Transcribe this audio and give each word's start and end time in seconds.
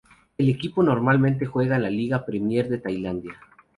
El 0.39 0.49
equipo 0.49 0.81
normalmente 0.81 1.45
juega 1.45 1.75
en 1.75 1.83
la 1.83 1.91
Liga 1.91 2.25
Premier 2.25 2.67
de 2.67 2.79
Tailandia. 2.79 3.37